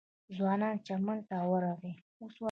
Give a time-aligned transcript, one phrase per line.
[0.35, 1.93] ځوان چمن ته ورغی.